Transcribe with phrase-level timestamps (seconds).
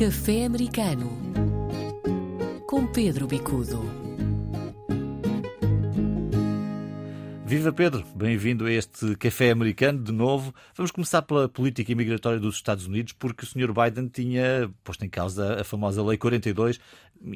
[0.00, 1.10] Café Americano
[2.66, 3.82] com Pedro Bicudo.
[7.44, 10.54] Viva Pedro, bem-vindo a este café americano de novo.
[10.74, 13.74] Vamos começar pela política imigratória dos Estados Unidos, porque o Sr.
[13.74, 16.80] Biden tinha posto em causa a famosa Lei 42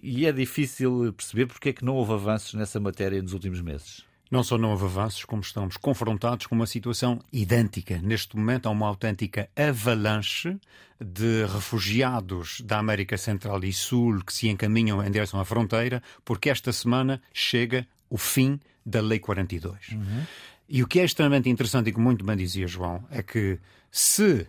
[0.00, 4.04] e é difícil perceber porque é que não houve avanços nessa matéria nos últimos meses.
[4.32, 8.00] Não só não houve avanços, como estamos confrontados com uma situação idêntica.
[8.02, 10.56] Neste momento há uma autêntica avalanche
[10.98, 16.48] de refugiados da América Central e Sul que se encaminham em direção à fronteira, porque
[16.48, 19.90] esta semana chega o fim da Lei 42.
[19.90, 20.24] Uhum.
[20.66, 23.58] E o que é extremamente interessante, e que muito bem dizia João, é que
[23.90, 24.46] se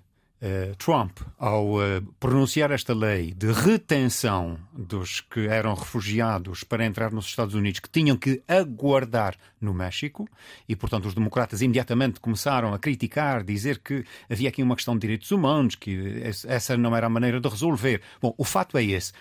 [0.77, 7.25] Trump, ao uh, pronunciar esta lei de retenção dos que eram refugiados para entrar nos
[7.25, 10.27] Estados Unidos, que tinham que aguardar no México,
[10.67, 15.01] e portanto os democratas imediatamente começaram a criticar, dizer que havia aqui uma questão de
[15.01, 18.01] direitos humanos, que essa não era a maneira de resolver.
[18.21, 19.13] Bom, o fato é esse.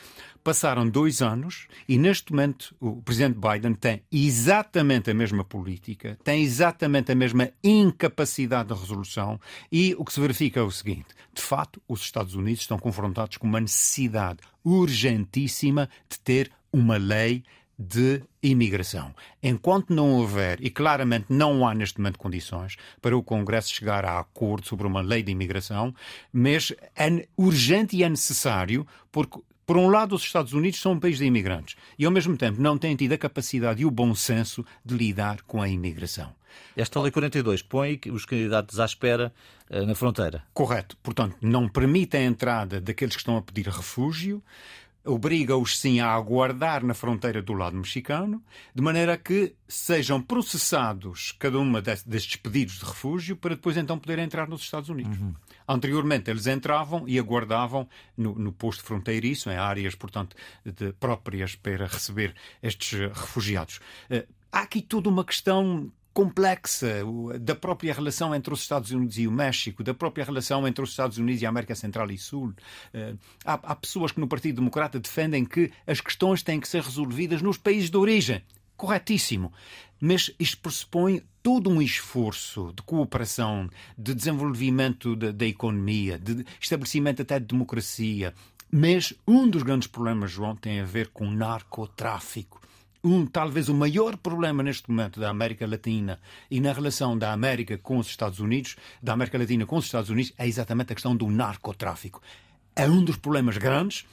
[0.45, 6.43] Passaram dois anos e, neste momento, o presidente Biden tem exatamente a mesma política, tem
[6.43, 11.41] exatamente a mesma incapacidade de resolução e o que se verifica é o seguinte: de
[11.41, 17.45] facto, os Estados Unidos estão confrontados com uma necessidade urgentíssima de ter uma lei
[17.79, 19.15] de imigração.
[19.43, 24.19] Enquanto não houver, e claramente não há neste momento condições para o Congresso chegar a
[24.19, 25.95] acordo sobre uma lei de imigração,
[26.33, 29.41] mas é urgente e é necessário porque
[29.73, 32.61] por um lado, os Estados Unidos são um país de imigrantes e, ao mesmo tempo,
[32.61, 36.31] não têm tido a capacidade e o bom senso de lidar com a imigração.
[36.77, 39.33] Esta Lei 42 põe os candidatos à espera
[39.71, 40.43] uh, na fronteira.
[40.53, 40.95] Correto.
[41.03, 44.43] Portanto, não permite a entrada daqueles que estão a pedir refúgio,
[45.05, 48.43] obriga-os sim a aguardar na fronteira do lado mexicano,
[48.75, 54.25] de maneira que sejam processados cada uma destes pedidos de refúgio para depois então poderem
[54.25, 55.19] entrar nos Estados Unidos.
[55.19, 55.35] Uhum.
[55.67, 61.87] Anteriormente eles entravam e aguardavam no, no posto fronteiriço, em áreas, portanto, de, próprias para
[61.87, 63.81] receber estes refugiados.
[64.11, 67.03] Uh, há aqui toda uma questão complexa
[67.41, 70.91] da própria relação entre os Estados Unidos e o México, da própria relação entre os
[70.91, 72.53] Estados Unidos e a América Central e Sul.
[72.93, 73.15] Eh,
[73.45, 77.41] há, há pessoas que no Partido Democrata defendem que as questões têm que ser resolvidas
[77.41, 78.43] nos países de origem.
[78.77, 79.53] Corretíssimo.
[80.01, 87.23] Mas isto pressupõe todo um esforço de cooperação, de desenvolvimento da, da economia, de estabelecimento
[87.23, 88.35] até de democracia.
[88.71, 92.61] Mas um dos grandes problemas, João, tem a ver com o narcotráfico
[93.05, 96.21] um, talvez o maior problema neste momento da América Latina
[96.51, 100.11] e na relação da América com os Estados Unidos, da América Latina com os Estados
[100.11, 102.23] Unidos, é exatamente a questão do narcotráfico.
[102.77, 104.07] É um dos problemas grandes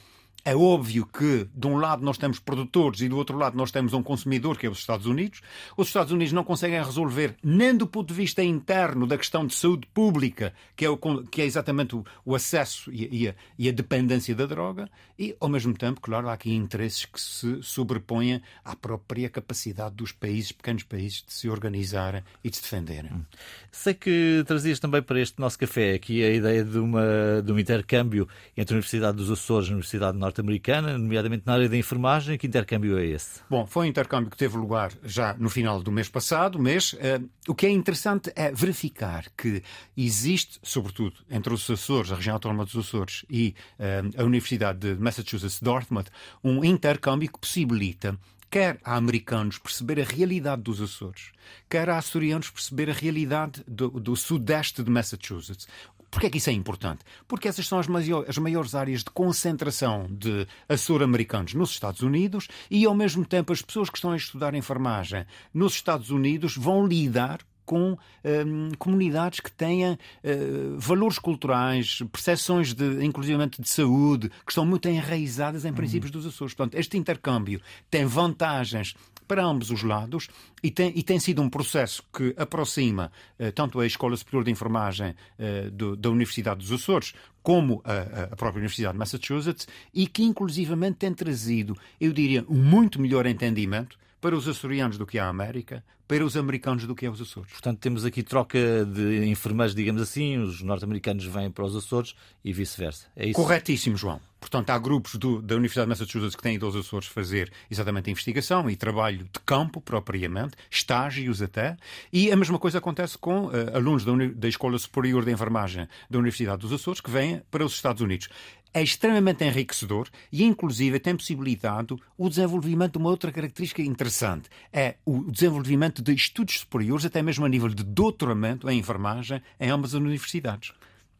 [0.44, 3.92] é óbvio que, de um lado, nós temos produtores e do outro lado, nós temos
[3.92, 5.40] um consumidor, que é os Estados Unidos.
[5.76, 9.54] Os Estados Unidos não conseguem resolver, nem do ponto de vista interno, da questão de
[9.54, 13.68] saúde pública, que é, o, que é exatamente o, o acesso e, e, a, e,
[13.68, 18.40] a, dependência da droga, e, ao mesmo tempo, claro, há aqui interesses que se sobrepõem
[18.64, 23.12] à própria capacidade dos países, pequenos países, de se organizarem e de se defenderem.
[23.12, 23.24] Hum.
[23.70, 27.58] Sei que trazias também para este nosso café aqui a ideia de, uma, de um
[27.58, 31.76] intercâmbio entre a Universidade dos Açores e a Universidade Norte norte-americana, nomeadamente na área da
[31.76, 32.38] enfermagem.
[32.38, 33.40] Que intercâmbio é esse?
[33.50, 37.28] Bom, foi um intercâmbio que teve lugar já no final do mês passado, mas uh,
[37.48, 39.62] o que é interessante é verificar que
[39.96, 45.00] existe, sobretudo entre os Açores, a região autónoma dos Açores e uh, a Universidade de
[45.00, 46.06] Massachusetts Dartmouth,
[46.42, 48.18] um intercâmbio que possibilita
[48.50, 51.30] quer a americanos perceber a realidade dos Açores,
[51.68, 55.68] quer a açorianos perceber a realidade do, do sudeste de Massachusetts.
[56.10, 57.04] Porquê é que isso é importante?
[57.28, 62.48] Porque essas são as, maiores, as maiores áreas de concentração de açor-americanos nos Estados Unidos
[62.70, 66.86] e, ao mesmo tempo, as pessoas que estão a estudar enfermagem nos Estados Unidos vão
[66.86, 74.50] lidar com um, comunidades que tenham uh, valores culturais, percepções de, inclusivamente de saúde, que
[74.50, 76.20] estão muito enraizadas em princípios uhum.
[76.20, 76.52] dos Açores.
[76.52, 78.96] Portanto, este intercâmbio tem vantagens
[79.28, 80.26] para ambos os lados
[80.60, 84.50] e tem, e tem sido um processo que aproxima eh, tanto a Escola Superior de
[84.50, 90.08] Enfermagem eh, do, da Universidade dos Açores como a, a, própria Universidade de Massachusetts e
[90.08, 95.16] que inclusivamente tem trazido, eu diria, um muito melhor entendimento para os açorianos do que
[95.16, 97.52] a América, para os americanos do que é os Açores.
[97.52, 102.52] Portanto, temos aqui troca de enfermeiros, digamos assim, os norte-americanos vêm para os Açores e
[102.52, 103.06] vice-versa.
[103.14, 103.34] É isso?
[103.34, 104.20] Corretíssimo, João.
[104.40, 108.08] Portanto, há grupos do, da Universidade de Massachusetts que têm ido aos Açores fazer exatamente
[108.08, 111.76] a investigação e trabalho de campo, propriamente, estágios até,
[112.12, 116.18] e a mesma coisa acontece com uh, alunos da, da Escola Superior de Enfermagem da
[116.18, 118.28] Universidade dos Açores que vêm para os Estados Unidos
[118.72, 124.48] é extremamente enriquecedor e, inclusive, tem possibilitado o desenvolvimento de uma outra característica interessante.
[124.72, 129.70] É o desenvolvimento de estudos superiores, até mesmo a nível de doutoramento em enfermagem, em
[129.70, 130.72] ambas as universidades.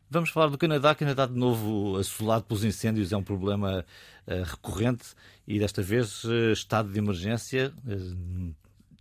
[0.09, 0.93] Vamos falar do Canadá.
[0.93, 3.85] O Canadá, de novo, assolado pelos incêndios, é um problema
[4.27, 5.15] uh, recorrente
[5.47, 8.55] e desta vez uh, estado de emergência uh,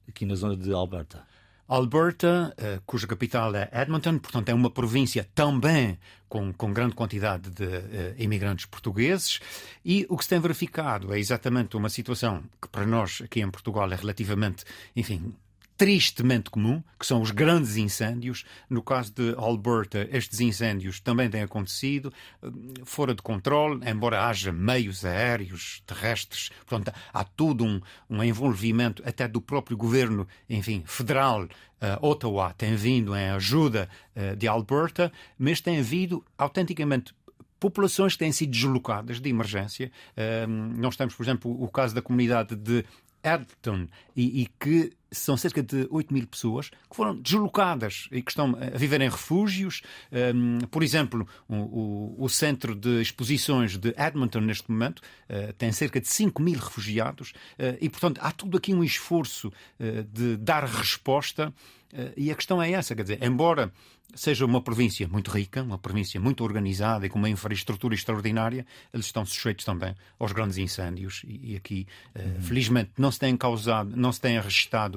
[0.07, 1.27] aqui na zona de Alberta.
[1.67, 7.63] Alberta, cuja capital é Edmonton, portanto é uma província também com, com grande quantidade de
[7.63, 9.39] uh, imigrantes portugueses,
[9.85, 13.51] e o que se tem verificado é exatamente uma situação que para nós aqui em
[13.51, 14.65] Portugal é relativamente,
[14.95, 15.31] enfim,
[15.79, 18.43] tristemente comum, que são os grandes incêndios.
[18.69, 22.11] No caso de Alberta, estes incêndios também têm acontecido
[22.43, 22.47] eh,
[22.83, 26.49] fora de controle, embora haja meios aéreos, terrestres.
[26.67, 27.79] Portanto, há todo um,
[28.09, 31.43] um envolvimento até do próprio governo, enfim, federal.
[31.43, 33.87] Uh, Ottawa tem vindo em ajuda
[34.17, 37.15] uh, de Alberta, mas tem havido autenticamente
[37.57, 39.89] populações que têm sido deslocadas de emergência.
[40.11, 40.45] Uh,
[40.77, 42.83] nós temos, por exemplo, o caso da comunidade de
[43.23, 48.31] Edmonton e, e, que são cerca de 8 mil pessoas que foram deslocadas e que
[48.31, 49.81] estão a viver em refúgios.
[50.11, 56.07] Um, por exemplo, o, Centro de Exposições de Edmonton, neste momento, uh, tem cerca de
[56.07, 61.53] 5 mil refugiados uh, e, portanto, há tudo aqui um esforço uh, de dar resposta.
[62.15, 63.71] e a questão é essa, quer dizer, embora
[64.13, 69.05] seja uma província muito rica, uma província muito organizada e com uma infraestrutura extraordinária, eles
[69.05, 72.41] estão sujeitos também aos grandes incêndios e, aqui, uhum.
[72.41, 74.37] felizmente, não se têm causado, não se têm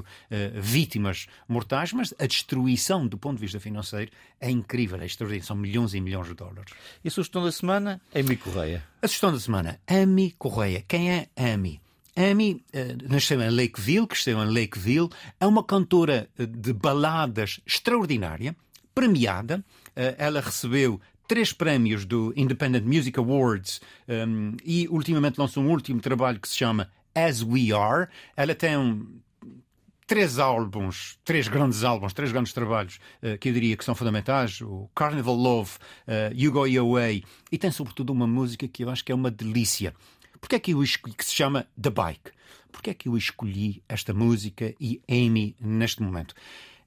[0.02, 4.10] registrado uh, vítimas mortais, mas a destruição do ponto de vista financeiro
[4.40, 5.46] é incrível, é extraordinário.
[5.46, 6.72] São milhões e milhões de dólares.
[7.04, 8.00] E a sugestão da semana?
[8.14, 8.84] Amy Correia.
[9.00, 10.84] A sugestão da semana, Amy Correia.
[10.87, 11.81] Quem é Amy?
[12.14, 15.08] Amy uh, nasceu em Lakeville, cresceu em Lakeville,
[15.40, 18.54] é uma cantora eh, de baladas extraordinária,
[18.94, 19.64] premiada.
[19.96, 25.70] Uh, ela recebeu três prémios do Independent Music Awards um, ehm, e ultimamente lançou um
[25.70, 28.08] último trabalho que se chama As We Are.
[28.37, 29.06] Ela tem um,
[30.12, 34.61] três álbuns, três grandes álbuns, três grandes trabalhos uh, que eu diria que são fundamentais:
[34.61, 35.70] o Carnival Love,
[36.06, 39.14] uh, You Go Your Way, e tem sobretudo uma música que eu acho que é
[39.14, 39.94] uma delícia.
[40.38, 42.31] Porquê é que eu escolhi, que se chama The Bike?
[42.70, 46.35] Porquê é que eu escolhi esta música e Amy neste momento?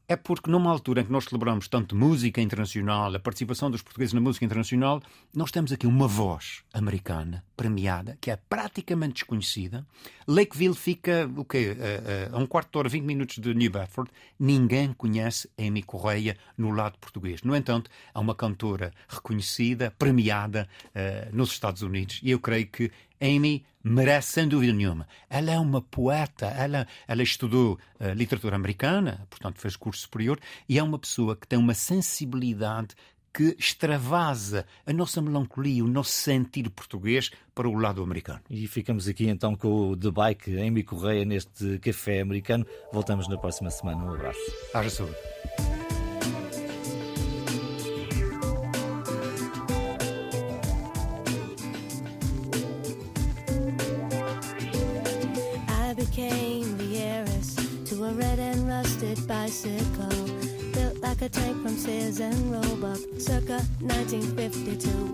[0.08, 4.14] É porque numa altura em que nós celebramos tanto música internacional, a participação dos portugueses
[4.14, 5.02] na música internacional,
[5.34, 9.86] nós temos aqui uma voz americana premiada que é praticamente desconhecida.
[10.28, 11.76] Lakeville fica o quê?
[12.32, 14.12] A, um quarto de hora, 20 minutos de New Bedford.
[14.40, 17.42] Ninguém conhece Amy Correia no lado português.
[17.42, 22.92] No entanto, há uma cantora reconhecida, premiada uh, nos Estados Unidos e eu creio que
[23.22, 25.08] Amy merece sem dúvida nenhuma.
[25.30, 30.80] Ela é uma poeta, ela, ela estudou uh, literatura americana, portanto fez curso superior, e
[30.80, 32.96] é uma pessoa que tem uma sensibilidade
[33.36, 38.40] que extravasa a nossa melancolia, o nosso sentir português para o lado americano.
[38.50, 42.66] E ficamos aqui então com o The Bike, Amy Correia, neste café americano.
[42.94, 44.06] Voltamos na próxima semana.
[44.06, 44.40] Um abraço.
[44.74, 45.75] Haja saúde.
[56.16, 60.08] became the heiress to a red and rusted bicycle.
[60.72, 65.14] Built like a tank from Sears and Roebuck, circa 1952.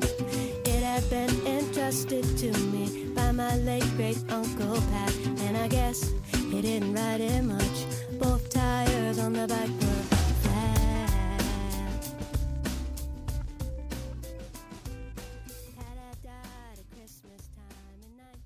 [0.64, 6.14] It had been entrusted to me by my late great uncle Pat, and I guess
[6.36, 7.86] he didn't ride it much.
[8.20, 10.11] Both tires on the back were